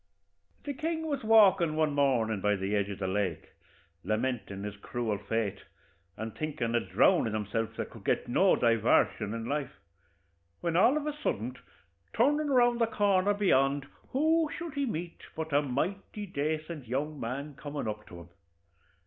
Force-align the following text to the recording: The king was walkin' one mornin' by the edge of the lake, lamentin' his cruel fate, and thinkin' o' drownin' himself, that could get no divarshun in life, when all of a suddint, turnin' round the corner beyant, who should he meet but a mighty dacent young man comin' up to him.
The 0.63 0.73
king 0.73 1.05
was 1.05 1.23
walkin' 1.23 1.75
one 1.75 1.93
mornin' 1.93 2.41
by 2.41 2.55
the 2.55 2.75
edge 2.75 2.89
of 2.89 2.97
the 2.97 3.07
lake, 3.07 3.49
lamentin' 4.03 4.63
his 4.63 4.75
cruel 4.77 5.19
fate, 5.19 5.61
and 6.17 6.33
thinkin' 6.35 6.75
o' 6.75 6.79
drownin' 6.79 7.35
himself, 7.35 7.75
that 7.75 7.91
could 7.91 8.03
get 8.03 8.27
no 8.27 8.55
divarshun 8.55 9.31
in 9.35 9.45
life, 9.45 9.73
when 10.59 10.75
all 10.75 10.97
of 10.97 11.05
a 11.05 11.13
suddint, 11.13 11.57
turnin' 12.13 12.49
round 12.49 12.81
the 12.81 12.87
corner 12.87 13.35
beyant, 13.35 13.85
who 14.09 14.49
should 14.57 14.73
he 14.73 14.87
meet 14.87 15.21
but 15.35 15.53
a 15.53 15.61
mighty 15.61 16.25
dacent 16.25 16.87
young 16.87 17.19
man 17.19 17.53
comin' 17.53 17.87
up 17.87 18.07
to 18.07 18.21
him. 18.21 18.29